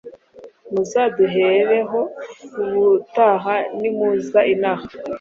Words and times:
muzaduhereho 0.71 1.99
ubutaha 2.61 3.55
nimuza 3.79 4.39
inaha 4.53 4.87